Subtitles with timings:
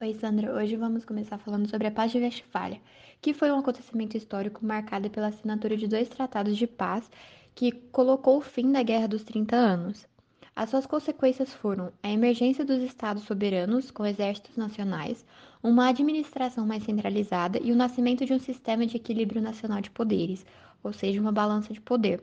[0.00, 0.54] Oi, Sandra.
[0.54, 2.80] Hoje vamos começar falando sobre a Paz de Westfália,
[3.20, 7.10] que foi um acontecimento histórico marcado pela assinatura de dois tratados de paz
[7.52, 10.06] que colocou o fim da Guerra dos 30 Anos.
[10.54, 15.26] As suas consequências foram a emergência dos estados soberanos com exércitos nacionais,
[15.60, 20.46] uma administração mais centralizada e o nascimento de um sistema de equilíbrio nacional de poderes,
[20.80, 22.22] ou seja, uma balança de poder,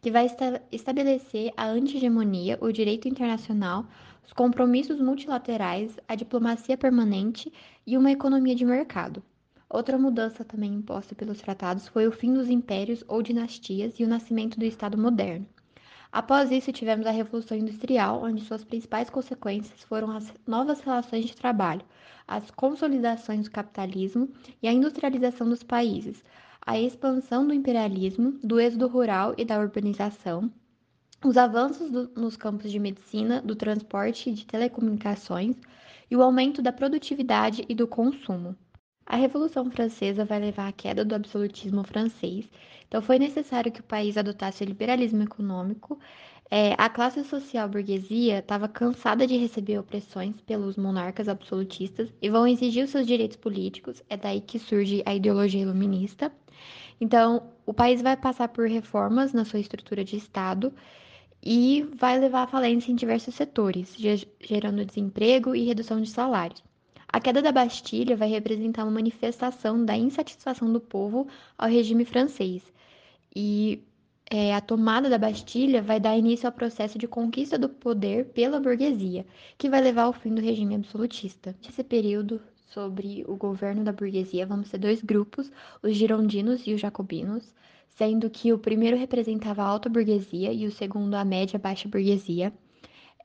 [0.00, 3.86] que vai esta estabelecer a anti-hegemonia, o direito internacional,
[4.26, 7.52] os compromissos multilaterais, a diplomacia permanente
[7.86, 9.22] e uma economia de mercado.
[9.70, 14.08] Outra mudança também imposta pelos tratados foi o fim dos impérios ou dinastias e o
[14.08, 15.46] nascimento do Estado moderno.
[16.10, 21.36] Após isso, tivemos a Revolução Industrial, onde suas principais consequências foram as novas relações de
[21.36, 21.82] trabalho,
[22.26, 24.30] as consolidações do capitalismo
[24.62, 26.24] e a industrialização dos países,
[26.64, 30.50] a expansão do imperialismo, do êxodo rural e da urbanização,
[31.24, 35.56] os avanços do, nos campos de medicina, do transporte e de telecomunicações
[36.10, 38.56] e o aumento da produtividade e do consumo.
[39.04, 42.48] A Revolução Francesa vai levar à queda do absolutismo francês,
[42.86, 45.98] então foi necessário que o país adotasse o liberalismo econômico.
[46.50, 52.46] É, a classe social burguesia estava cansada de receber opressões pelos monarcas absolutistas e vão
[52.46, 54.02] exigir os seus direitos políticos.
[54.08, 56.32] É daí que surge a ideologia iluminista.
[57.00, 60.72] Então, o país vai passar por reformas na sua estrutura de Estado
[61.42, 63.94] e vai levar à falência em diversos setores,
[64.40, 66.62] gerando desemprego e redução de salários.
[67.10, 71.26] A queda da Bastilha vai representar uma manifestação da insatisfação do povo
[71.56, 72.62] ao regime francês.
[73.34, 73.82] E
[74.30, 78.60] é, a tomada da Bastilha vai dar início ao processo de conquista do poder pela
[78.60, 79.26] burguesia,
[79.56, 81.56] que vai levar ao fim do regime absolutista.
[81.64, 85.50] Nesse período, sobre o governo da burguesia, vamos ter dois grupos,
[85.82, 87.52] os girondinos e os jacobinos
[87.98, 92.52] sendo que o primeiro representava a alta burguesia e o segundo a média baixa burguesia.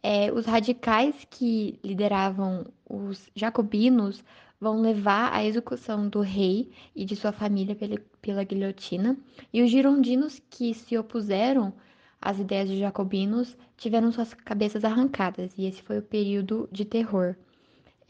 [0.01, 4.23] É, os radicais que lideravam os jacobinos
[4.59, 9.15] vão levar à execução do rei e de sua família pela, pela guilhotina,
[9.53, 11.71] e os girondinos que se opuseram
[12.19, 17.35] às ideias dos jacobinos tiveram suas cabeças arrancadas, e esse foi o período de terror.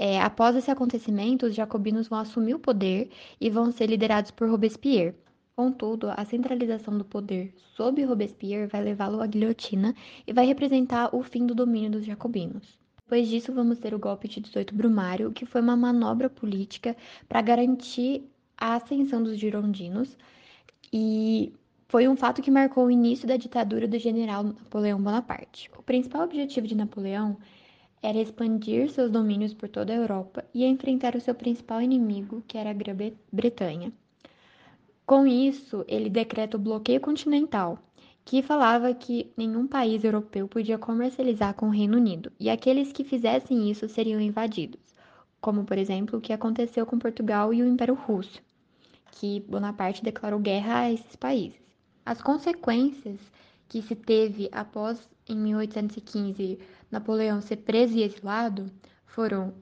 [0.06, 3.10] É, após esse acontecimento, os jacobinos vão assumir o poder
[3.40, 5.16] e vão ser liderados por Robespierre.
[5.56, 9.96] Contudo, a centralização do poder sob Robespierre vai levá-lo à guilhotina
[10.28, 12.78] e vai representar o fim do domínio dos jacobinos.
[13.02, 16.98] Depois disso, vamos ter o golpe de 18 Brumário, que foi uma manobra política
[17.30, 20.18] para garantir a ascensão dos girondinos
[20.92, 21.54] e
[21.88, 25.72] foi um fato que marcou o início da ditadura do general Napoleão Bonaparte.
[25.78, 27.38] O principal objetivo de Napoleão
[28.04, 32.58] era expandir seus domínios por toda a Europa e enfrentar o seu principal inimigo, que
[32.58, 33.94] era a Grã-Bretanha.
[35.06, 37.80] Com isso, ele decreta o bloqueio continental,
[38.26, 43.06] que falava que nenhum país europeu podia comercializar com o Reino Unido, e aqueles que
[43.06, 44.82] fizessem isso seriam invadidos,
[45.40, 48.42] como por exemplo o que aconteceu com Portugal e o Império Russo,
[49.12, 51.62] que Bonaparte declarou guerra a esses países.
[52.06, 53.20] As consequências
[53.68, 56.60] que se teve após, em 1815,
[56.92, 58.72] Napoleão ser preso e exilado
[59.06, 59.54] foram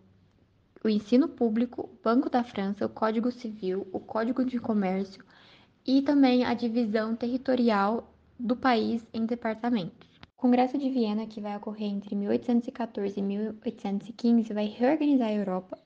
[0.83, 5.23] o ensino público, o Banco da França, o Código Civil, o Código de Comércio
[5.85, 10.09] e também a divisão territorial do país em departamentos.
[10.35, 15.77] O Congresso de Viena, que vai ocorrer entre 1814 e 1815, vai reorganizar a Europa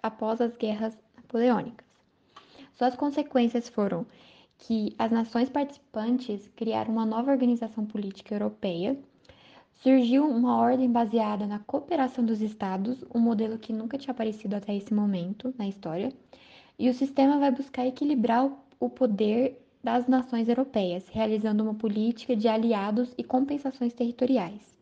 [0.00, 1.84] após as guerras napoleônicas.
[2.74, 4.06] Suas consequências foram
[4.58, 8.98] que as nações participantes criaram uma nova organização política europeia
[9.84, 14.74] Surgiu uma ordem baseada na cooperação dos estados, um modelo que nunca tinha aparecido até
[14.74, 16.10] esse momento na história,
[16.78, 18.50] e o sistema vai buscar equilibrar
[18.80, 24.73] o poder das nações europeias, realizando uma política de aliados e compensações territoriais.